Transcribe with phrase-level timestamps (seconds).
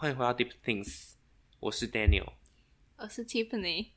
[0.00, 1.14] 欢迎回到 Deep Things，
[1.58, 2.28] 我是 Daniel。
[2.98, 3.88] 我是 Tiffany。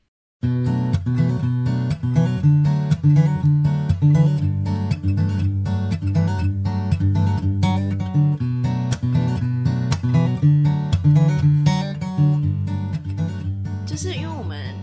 [13.86, 14.74] 就是因为我们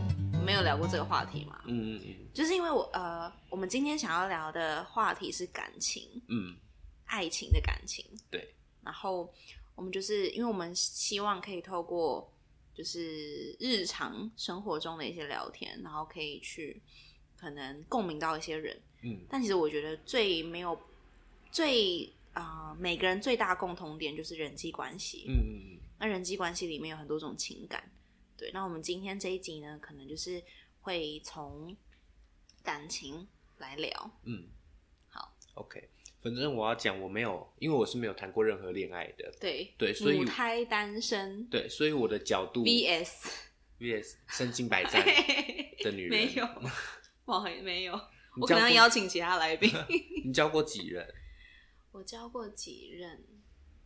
[0.45, 6.55] 没有聊过这个话题嘛，嗯嗯嗯就是因为我呃，我们今天想要聊的话题是感情，嗯嗯，
[7.03, 8.05] 爱情的感情。
[8.31, 9.29] 对，然后
[9.79, 12.29] 我们就是因为我们希望可以透过
[12.73, 16.81] 就是日常生活中的一些聊天，然后可以去
[17.37, 18.77] 可能共鸣到一些人。
[19.03, 20.77] 嗯但其实我觉得最没有
[21.49, 25.23] 最啊、呃每个人最大共同点就是人际关系。
[25.29, 27.89] 嗯嗯嗯那人际关系里面有很多种情感，
[28.35, 28.51] 对。
[28.51, 30.43] 那我们今天这一集呢，可能就是
[30.81, 31.73] 会从
[32.61, 33.25] 感情
[33.59, 34.11] 来聊。
[34.25, 34.43] 嗯。
[36.21, 43.31] 反正我要讲，我没有，因为我是没有谈过任何恋爱的，对，对，所以母胎单身对，所以我的角度 VS
[43.79, 45.05] VS 身经百战
[45.83, 46.45] 的女人，没有，
[47.25, 47.93] 不没有。
[48.39, 49.71] 我可能要邀请其他来宾。
[50.23, 51.05] 你交过几任？
[51.91, 53.23] 我交过几任？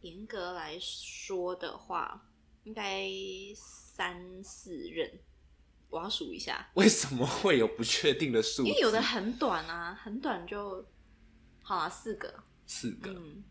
[0.02, 2.30] 严格来说的话，
[2.66, 3.08] 应该
[3.56, 5.20] 三四任。
[5.90, 8.66] 我要数一下，为什么会有不确定的数？
[8.66, 10.86] 因为有的很短啊，很短就
[11.64, 12.44] 好啊，四个。
[12.68, 13.44] 四个，嗯，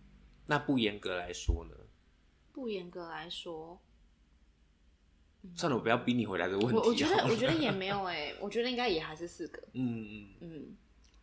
[0.46, 1.76] 那不严格来说呢？
[2.52, 3.80] 不严格来说，
[5.56, 9.62] 算了，我不要逼你回答这个问题我我觉得我觉得也没有哎、 我觉得应该也还是四个。
[9.72, 10.76] 嗯嗯嗯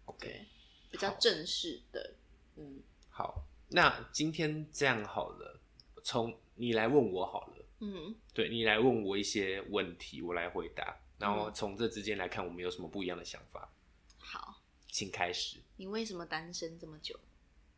[0.05, 0.45] ，，OK，
[0.91, 2.15] 比较正式的。
[2.55, 5.59] 嗯好，那今天这样好了，
[6.03, 13.71] 从你来问我好了，嗯，对你来问我一些问题，我来回答，然嗯后从这之间来看，我们有什么不一样的想法，
[14.17, 14.61] 好。
[14.87, 15.59] 请开始。
[15.79, 17.17] 你为什么单身这么久？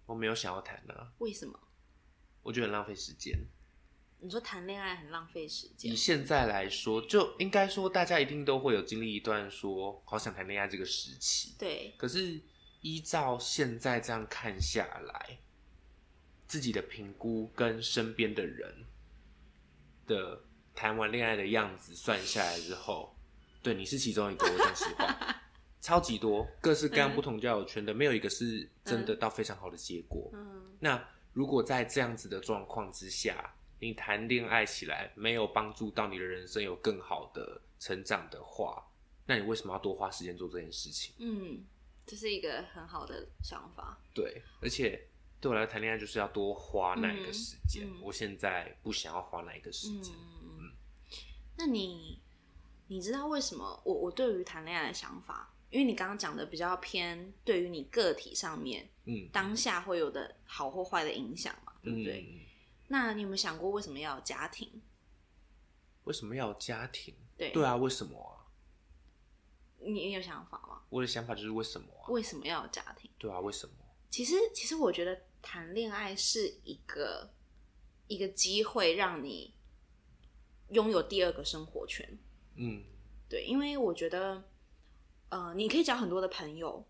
[0.08, 1.60] 我没有想要谈啊，为什么？
[2.42, 3.38] 我觉得很浪费时间。
[4.18, 11.54] 你说谈恋爱很浪费时间以，现在来说，就应该说大家一定都会有经历一段说好想谈恋爱这个时期。
[11.60, 12.42] 对，可是
[12.82, 15.38] 依照现在这样看下来，
[16.48, 18.88] 自己的评估跟身边的人
[20.08, 23.16] 的谈完恋爱的样子算下来之后，
[23.62, 25.41] 对你是其中一个，我讲实话，
[25.82, 30.30] 超级多，各式各样不同交友圈的，没有一个是真的到非常好的结果。
[30.34, 31.04] 嗯那
[31.34, 38.86] 如果在这样子的状况之下，你谈恋爱起来没有帮助到你的人生有更好的成长的话，
[39.26, 41.16] 那你为什么要多花时间做这件事情？
[41.18, 41.64] 嗯，
[42.06, 43.98] 这是一个很好的想法。
[44.14, 45.08] 对，而且
[45.40, 47.88] 对我来说，谈恋爱就是要多花那一个时间。
[47.88, 50.14] 嗯嗯我现在不想要花那一个时嗯间。
[50.16, 50.72] 嗯嗯。
[51.58, 52.22] 那你
[52.88, 55.51] 你知道为什么我我对于谈恋爱的想法？
[55.72, 62.22] 因为你刚刚讲的比较偏对于你个体上面嗯，当下会有的好或坏的影响嘛，对不对？
[62.30, 62.40] 嗯
[62.88, 64.70] 那你有没有想过为什么要有家庭？
[66.04, 67.16] 为什么要有家庭？
[67.38, 68.44] 对对啊，为什么啊？
[69.80, 70.82] 你你有想法吗？
[70.90, 72.10] 我的想法就是为什么啊？
[72.10, 73.10] 为什么要有家庭？
[73.18, 73.74] 对啊，为什么？
[74.10, 77.32] 其实，其实我觉得谈恋爱是一个
[78.08, 79.56] 一个机会，让你
[80.72, 82.20] 拥有第二个生活圈。
[82.56, 82.84] 嗯
[83.30, 84.44] 对，因为我觉得，
[85.32, 86.86] 呃，你可以交很多的朋友，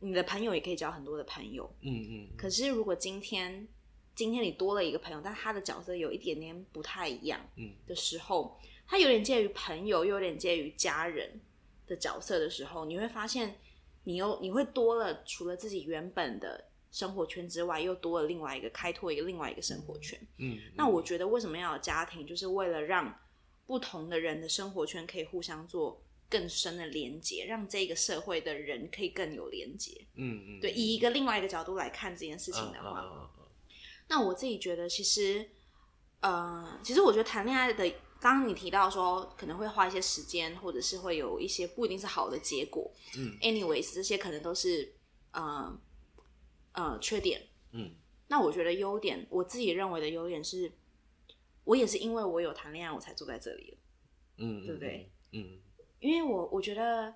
[0.00, 1.72] 你的朋友也可以交很多的朋友。
[1.82, 3.66] 嗯嗯，可是，如果今天
[4.14, 11.40] 今天你多了一个朋友，但他的角色有一点点不太一样嗯的时候，他有点介于朋友，又有点介于家人
[11.86, 13.56] 的角色的时候，你会发现，
[14.02, 20.20] 你又你会多了除了自己原本的生活圈之外，又多了另外一个开拓一个另外一个生活圈。
[20.38, 23.16] 嗯，那我觉得为什么要有家庭，就是为了让
[23.66, 30.06] 不同的人的生活圈可以互相做更深的连接，让这个社会的人可以更有连接。
[30.14, 33.30] 嗯嗯，对，以一个另外一个角度来看这件事情的话，
[34.08, 35.48] 那我自己觉得，其实，
[36.20, 37.88] 呃，其实我觉得谈恋爱的，
[38.20, 42.92] 刚刚你提到说可能会花一些时间，或者是会有一些不一定是好的结果。
[43.16, 44.94] 嗯，anyways，这些可能都是
[45.32, 45.80] 呃
[46.72, 47.40] 呃缺点。
[47.72, 47.94] 嗯
[48.26, 50.72] 那我觉得优点，我自己认为的优点是，
[51.64, 53.76] 我也是因为我有谈恋爱，我才坐在这里的。
[54.38, 55.12] 嗯，对不对？
[55.32, 55.60] 嗯
[56.04, 57.12] 因为我我觉得，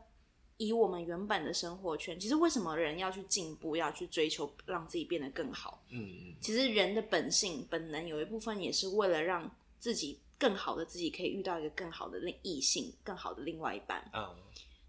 [0.57, 5.85] 以我们原本的生活圈，其实为什么人要去进步，要去追求让自己变得更好？
[5.91, 14.11] 嗯嗯其实人的本性本能有一部分也是为了让自己更好的自己可以遇到一个更好的另异性、更好的另外一半。
[14.15, 14.35] 嗯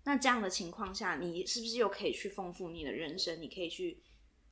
[0.05, 3.39] 那这样的情况下，你是不是又可以去丰富你的人生？
[3.41, 4.01] 你可以去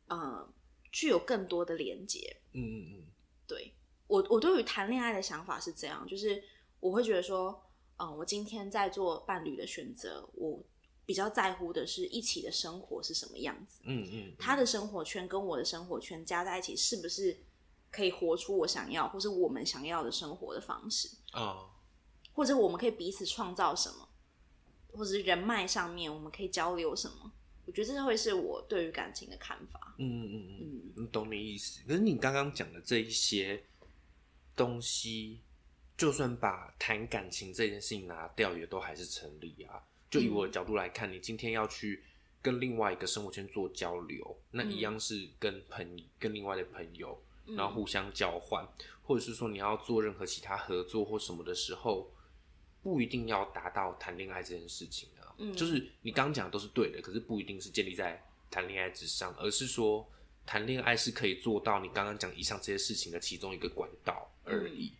[0.07, 0.47] 呃，
[0.91, 2.35] 去有更多的连接。
[2.51, 3.03] 嗯嗯嗯
[3.47, 3.73] 对
[4.07, 6.43] 我，我对于谈恋爱的想法是这样，就是
[6.79, 7.59] 我会觉得说，
[7.99, 10.63] 嗯，我今天在做伴侣的选择，我
[11.05, 17.37] 比较在乎的是一起的生活是什么样子，嗯嗯，他的生活圈跟我的生活圈加在一起是不是
[17.89, 21.69] 可以活出我想要或是我们想要的生活的方式，哦，
[22.33, 24.09] 或者我们可以彼此创造什么，
[24.91, 27.31] 或者是人脉上面我们可以交流什么。
[27.65, 29.95] 我觉得这会是我对于感情的看法。
[29.99, 31.81] 嗯嗯嗯嗯，嗯，懂你意思。
[31.85, 33.61] 可是你刚刚讲的这一些
[34.55, 35.41] 东西，
[35.97, 39.81] 就算把谈感情这件事情拿掉，也都还是成立啊。
[40.09, 42.03] 就以我的角度来看，你今天要去
[42.41, 48.65] 跟另外一个生活圈做交流，那一样是跟朋跟另外的朋友，然后互相交换，
[49.01, 52.09] 或者是说你要做任何其他合作或什么的时候，
[52.83, 55.33] 不一定要达到谈恋爱这件事情啊。
[55.39, 60.07] 嗯就是你刚刚讲的都是对的，可是不一定是建立在谈恋爱之上，而是说
[60.45, 64.93] 谈恋爱是可以做到你刚刚讲以上这些事情的其中一个管道而已。
[64.93, 64.97] 嗯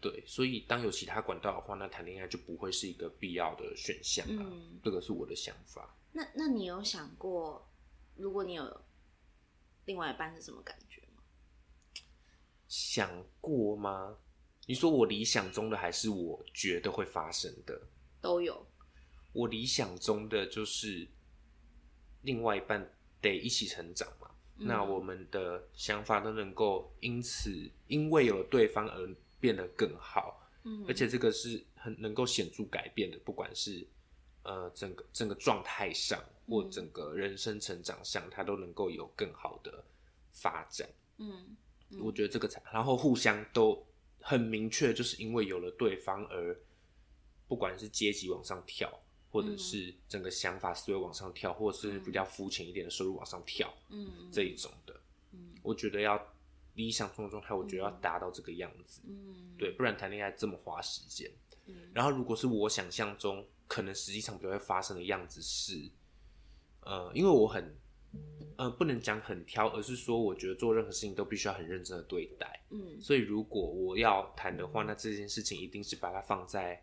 [0.00, 4.46] 对，所以当有其他管道的话，那谈恋爱就不会是一个必要的选项啊。
[4.48, 5.96] 嗯，这个是我的想法。
[6.12, 7.68] 那那你有想过，
[8.16, 8.80] 如果你有
[9.84, 11.22] 另外一半是什么感觉吗？
[12.68, 13.10] 想
[13.40, 14.16] 过吗？
[14.66, 17.80] 你说我理想中的，还是我觉得会发生的？
[18.20, 18.66] 都有。
[19.32, 21.06] 我理想中的就是
[22.22, 22.90] 另外一半
[23.20, 33.86] 得一起成长嘛，嗯那我们的想法都能够因此因为有了对方而变得更好，嗯，而且这个是很能够显著改变的，不管是
[34.42, 36.70] 呃整个整个状态上或嗯。
[36.72, 39.84] 整个人生成长上，它都能够有更好的
[40.32, 40.88] 发展。
[41.18, 41.56] 嗯
[41.90, 42.00] 嗯。
[42.02, 43.80] 我觉得这个才，然后互相都
[44.20, 46.58] 很明确，就是因为有了对方而，
[47.46, 48.92] 不管是阶级往上跳，
[49.30, 54.28] 或者是整个想法思维往上跳，或者是比较肤浅一点的收入往上跳，嗯。
[54.32, 55.00] 这一种的，
[55.30, 55.54] 嗯。
[55.62, 56.20] 我觉得要
[56.76, 61.30] 理想中的状态，我觉得要达到这个样子，嗯对，不然谈恋爱这么花时间。
[61.66, 65.90] 嗯然后如果是我想象中可能实际上比较会发生的样子是，
[66.82, 67.76] 呃，因为我很，
[68.56, 72.64] 呃，不能讲很挑，而是说我觉得做任何事情都必须要很认真的对待。
[72.70, 76.80] 嗯所以如果我要谈的话，那这件事情一定是把它放在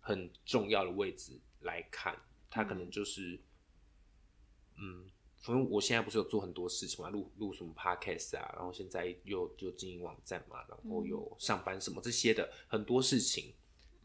[0.00, 2.16] 很重要的位置来看，
[2.50, 3.40] 它可能就是，
[4.78, 5.08] 嗯，
[5.46, 13.54] 反正我现在不是有做很多事情嘛，录录什么 podcast 啊，然后现在又又经营网站嘛，然后有上班什么这些的很多事情，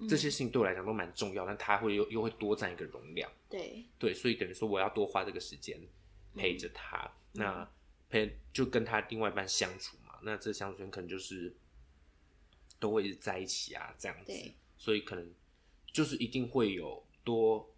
[0.07, 3.27] 这些事情对我来讲都蛮重要，但他会又又会多占一个容量。
[3.49, 5.81] 对，对，所以等于说我要多花这个时间
[6.35, 7.67] 陪着他，那
[8.07, 11.55] 陪就跟他另外一半相处嘛，那这相处圈可能就是
[12.79, 14.31] 都会一直在一起啊，这样子，
[14.77, 15.33] 所以可能
[15.91, 17.69] 就是一定会有多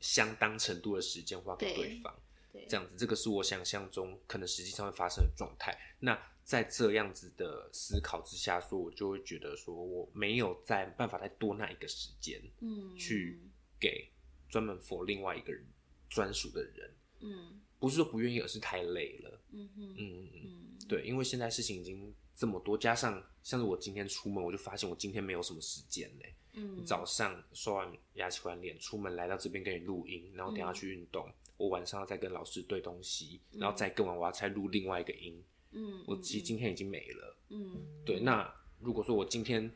[0.00, 2.20] 相当程度的时间花给对对方，对，
[2.68, 5.76] 这样子，这个是我想象中可能实际上会发生的状态。
[6.00, 13.40] 那在这样子的思考之下，说我就会觉得说我没有再办法再多那一个时间，嗯去
[13.80, 14.10] 给
[14.48, 15.66] 专门 for 另外一个人
[16.08, 19.40] 专属的人，嗯不是说不愿意，而是太累了。
[19.52, 26.34] 嗯嗯嗯嗯对，因为现在事情已经这么多，加上像是我今天出门，我就发现我今天没有什么时间嘞。
[26.54, 26.84] 嗯。
[26.84, 31.30] 早上刷完牙、洗完脸，出门来到这边跟你录音，然后等下嗯去运动。
[31.56, 35.40] 我晚上要再跟老师对东西，然后再跟完我要再录另外一个音。
[35.70, 37.36] 嗯，我其实今天已经没了。
[37.50, 38.02] 嗯。
[38.04, 39.70] 对，那如果说我今天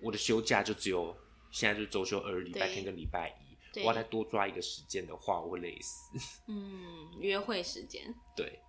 [0.00, 1.16] 我的休假就只有
[1.50, 3.34] 现在就是周休二日，礼拜天跟礼拜
[3.74, 6.18] 一，我要再多抓一个时间的话，我会累死。
[6.48, 8.60] 嗯约会时间，对，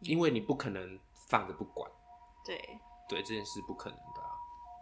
[0.00, 0.98] 因为你不可能
[1.28, 1.90] 放着不管，
[2.44, 2.56] 对，
[3.08, 3.98] 对这件事不可能。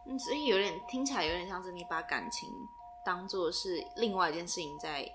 [0.07, 2.49] 嗯，所以有点听起来有点像是你把感情
[3.05, 5.09] 当做是另外一件事情在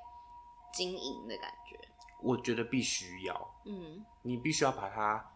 [0.74, 1.80] 经营的感觉，
[2.22, 5.32] 我觉得必须要，嗯，你必须要把它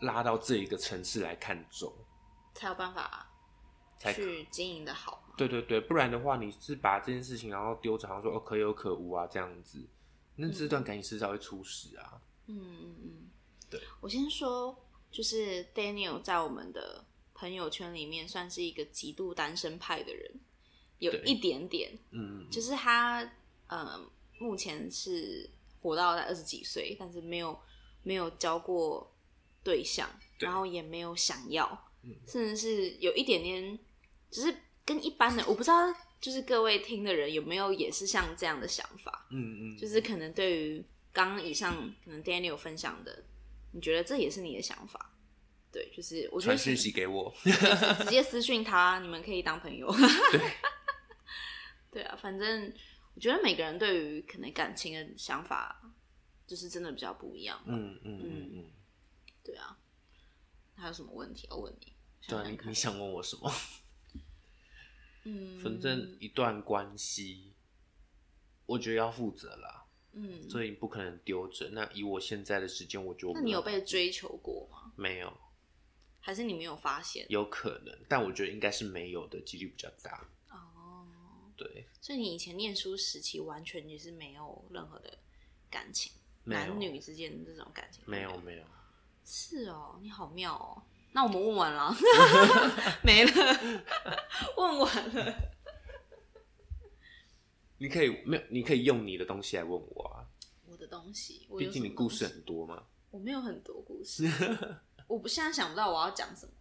[0.00, 1.92] 拉到这一个层次来看重，
[2.54, 3.28] 才有办法
[3.98, 9.84] 才去经营的好，对对对，不然的话，你是把这件事情然后丢着，好像说哦可有可无啊这样子，
[10.36, 12.20] 那这段感情迟早会出事啊。
[12.46, 13.30] 嗯嗯嗯，
[13.70, 14.76] 对，我先说，
[15.10, 20.40] 就是 Daniel 在我们的朋友圈里面算是一个极度单身派的人，
[20.98, 23.28] 有一点点，嗯，就是他
[23.66, 24.00] 呃
[24.38, 25.50] 目前是
[25.80, 27.58] 活到在二十几岁，但是没有
[28.02, 29.12] 没有交过
[29.62, 31.66] 对象，对然后也没有想要，
[32.02, 33.78] 嗯甚至是有一点点，
[34.30, 41.74] 只是跟一般的我不知道，就是各位听的人有没有也是像这样的想法，嗯嗯，就是可能对于刚刚以上
[42.04, 43.24] 可能 Daniel 分享的，
[43.72, 45.10] 你觉得这也是你的想法？
[45.74, 47.34] 对，就是我觉得传讯息给我。
[47.42, 49.92] 直接私讯他， 你们可以当朋友。
[50.30, 50.40] 对，
[51.90, 52.72] 对啊，反正
[53.14, 55.92] 我觉得每个人对于可能感情的想法，
[56.46, 57.60] 就是真的比较不一样。
[57.66, 58.64] 嗯嗯嗯嗯，
[59.42, 59.76] 对啊，
[60.76, 61.92] 还有什么问题要问你？
[62.28, 63.52] 对你想问我什么？
[65.26, 67.52] 嗯，反正一段关系，
[68.66, 71.70] 我觉得要负责啦，嗯，所以你不可能丢着。
[71.72, 74.92] 那以我现在的时间，我就那你有被追求过吗？
[74.96, 75.36] 没有？
[76.24, 77.26] 还是你没有发现？
[77.28, 80.26] 有可能，但我觉得应该是没有的几率比较大。
[80.48, 81.06] 哦，
[81.54, 85.18] 对，所以你以前念书时期完全就是没有任何的
[85.70, 86.10] 感情，
[86.44, 88.64] 男女之间的这种感情都没有没有，
[89.26, 90.82] 是哦，你好妙哦。
[91.12, 91.94] 那我们问完了，
[93.04, 93.30] 没了，
[94.56, 95.52] 问完了。
[97.76, 100.24] 你可以没有，你可以用你的东西来问我啊，
[100.66, 102.82] 我的东西，我毕竟你故事很多嘛。
[103.10, 104.24] 我没有很多故事，
[105.06, 106.52] 我不现在想不到我要讲什么、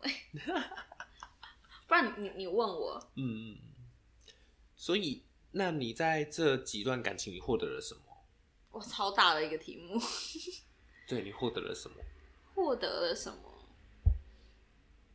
[1.88, 3.58] 不然你你你问我，嗯，嗯
[4.76, 8.02] 所以那你在这几段感情里获得了什么？
[8.72, 10.00] 我超大的一个题目，
[11.08, 11.98] 对你获得了什么？
[12.56, 13.40] 获得了什么？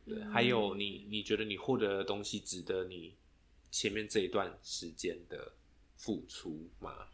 [0.05, 3.15] 对，还有你你觉得你获得的东西值得你
[3.69, 5.53] 前面这一段时间的
[5.97, 7.07] 付出吗？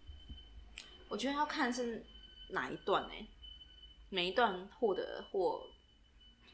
[1.09, 2.05] 我觉得要看是
[2.49, 3.27] 哪一段哎、
[4.09, 5.67] 每一段获得或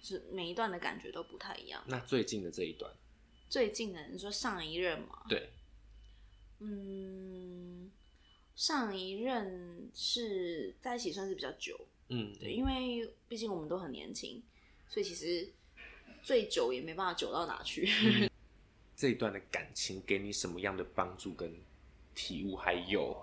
[0.01, 1.83] 是每一段的感觉都不太一样。
[1.87, 2.91] 那最近的这一段，
[3.49, 5.49] 最近的你说上一任嘛，对，
[6.59, 7.91] 嗯，
[8.55, 11.79] 上一任是在一起算是比较久，
[12.09, 14.41] 嗯，对，因为毕竟我们都很年轻，
[14.89, 15.47] 所以其实
[16.23, 17.87] 最久也没办法久到哪去。
[18.97, 21.53] 这一段的感情给你什么样的帮助跟
[22.13, 22.55] 体悟？
[22.55, 23.15] 还有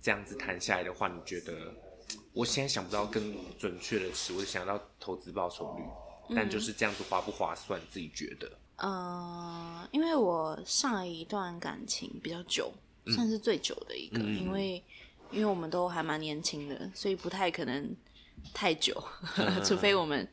[0.00, 1.74] 这样子谈下来的话，你觉得？
[2.32, 5.82] 我现在想不到更准确的词，我就想到投资报酬率，
[6.34, 7.80] 但就是这样子划不划算？
[7.90, 8.50] 自己觉得？
[8.76, 12.72] 呃，因为我上一段感情比较久，
[13.06, 14.82] 算是最久的一个，嗯因为
[15.30, 17.94] 因为我们都还蛮年轻的，所以不太可能
[18.52, 19.02] 太久，
[19.38, 20.28] 嗯除非我们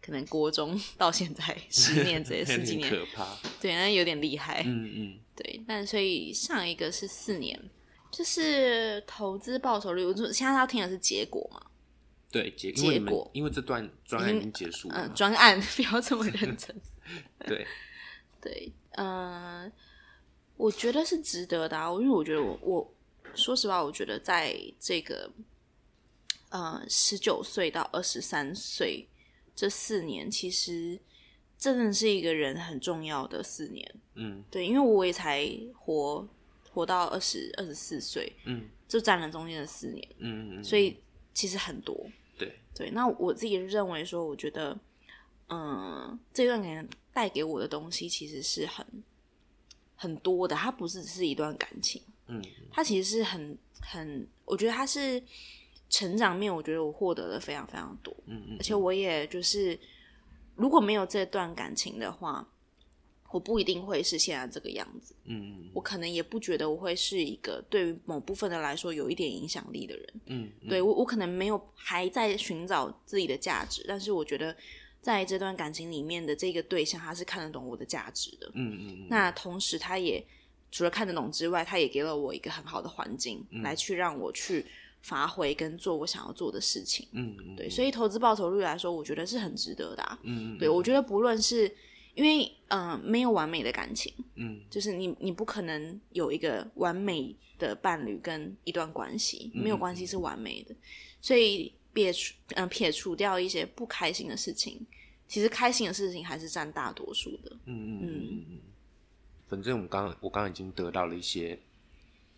[0.00, 3.26] 可能国中到现在 十年这些十几年， 可怕。
[3.60, 4.62] 对，那有点厉害。
[4.64, 7.60] 嗯嗯，对，但所以上一个是四年，
[8.12, 11.60] 就是投资报酬率，我就现在要听的是结果嘛，
[12.30, 12.70] 对，结
[13.06, 16.80] 果因为这段专案已经结束了嗯、嘛，专案 不要这么认真。
[17.46, 17.66] 对，
[18.40, 19.72] 对，嗯、
[20.56, 22.94] 我觉得是值得的啊，因为我觉得我我
[23.34, 25.30] 说实话，我觉得在这个
[26.50, 29.08] 呃十九岁到二十三岁
[29.54, 31.00] 这四年，其实
[31.56, 33.94] 真的是一个人很重要的四年。
[34.16, 36.28] 嗯对，因为我也才活
[36.70, 40.98] 活到二十二十四岁，嗯就占了中间的四年，嗯嗯，所以
[41.32, 42.06] 其实很多。
[42.38, 44.78] 对，对，那我自己认为说，我觉得，
[45.48, 48.86] 嗯，这段感情带给我的东西其实是很
[49.96, 52.42] 很多的，它不是只是一段感情，嗯。
[52.70, 55.20] 它其实是很很，我觉得它是
[55.90, 59.78] 成长面，我觉得我获得了非常非常多，嗯嗯，而且我也就是
[60.54, 62.46] 如果没有这段感情的话，
[63.30, 70.08] 我不一定会是现在这个样子，嗯嗯我可能也不觉得我会是一个对于某部分的来说有一点影响力的人。
[70.26, 74.56] 嗯，嗯对我，我可能没有还在寻找自己的价值，但是我觉得
[75.00, 78.50] 在这段感情里面的这个对象，他是看得懂我的价值的。
[78.54, 80.24] 嗯嗯嗯，那同时，他也
[80.72, 84.64] 除了看得懂之外，他也给了我一个很好的环境，嗯来去让我去
[85.02, 87.06] 发挥跟做我想要做的事情。
[87.12, 90.18] 嗯嗯对，所以投资报酬率来说，我觉得是很值得的、啊。
[90.22, 91.72] 嗯嗯对，我觉得不论是
[92.18, 100.74] 因为嗯、呃没有完美的感情，嗯就是你你不可能有一个完美的伴侣跟一段关系，没有关系是完美的，
[101.20, 104.84] 所以撇除嗯、呃撇除掉一些不开心的事情，
[105.28, 107.52] 其实开心的事情还是占大多数的。
[107.66, 108.58] 嗯嗯嗯嗯，
[109.46, 111.56] 反正我们刚刚我刚刚已经得到了一些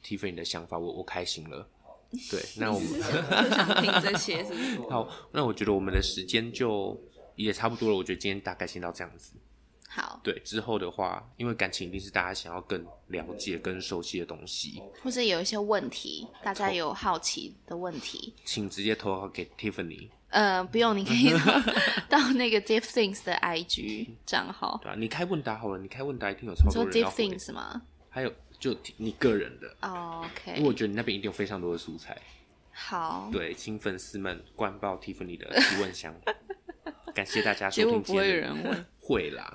[0.04, 1.66] Tiffany 的想法，我我开心了。
[2.28, 4.76] 对，那我们想听这些，是不是？
[4.90, 7.00] 好，那我觉得我们的时间就
[7.36, 7.94] 也差不多了。
[7.94, 9.34] 我觉得今天大概先到这样子。
[9.92, 21.32] 好，对，之后的话，因为感情一定是大家想要更了解、更熟悉的东西，或者有一些问题，大家有好奇的问题，请直接投稿给 Tiffany，呃，不用，你可以
[22.08, 27.24] 到到那个 Deep Things 的 IG 账号，对啊，你开问答好了，你开问答一定有超多人要 Deep 回。
[27.28, 27.82] Things 吗？
[28.08, 32.16] 还有就你个人的，哦因为，OK，我觉得你那边一定有非常多的素材。
[32.72, 36.14] 好，对，请粉丝们灌爆 Tiffany 的提问箱。
[37.12, 38.86] 感谢大家收听结果不会有人问。
[39.10, 39.52] 会啦。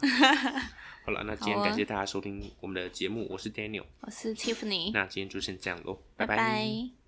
[1.06, 6.26] 好了，那今天感谢大家收听我们的节目，我是 Daniel，我是 Tiffany，那今天就先这样喽，拜。
[6.26, 7.05] 拜拜